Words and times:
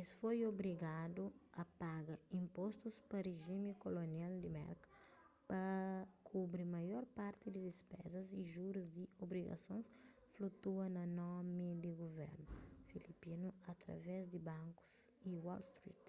es 0.00 0.08
foi 0.20 0.38
obrigadu 0.52 1.24
a 1.62 1.64
paga 1.82 2.14
inpostus 2.42 2.96
pa 3.08 3.18
rijimi 3.28 3.72
kolonial 3.84 4.32
di 4.42 4.48
merka 4.58 4.88
pa 5.48 5.62
kubri 6.28 6.64
maior 6.76 7.04
parti 7.18 7.46
di 7.50 7.60
dispezas 7.70 8.26
y 8.40 8.42
jurus 8.52 8.88
di 8.96 9.04
obrigasons 9.24 9.86
flutua 10.34 10.86
na 10.96 11.04
nomi 11.20 11.68
di 11.82 11.90
guvernu 12.02 12.46
filipinu 12.88 13.48
através 13.72 14.22
di 14.32 14.38
bankus 14.48 14.90
di 15.30 15.36
wall 15.44 15.62
street 15.72 16.06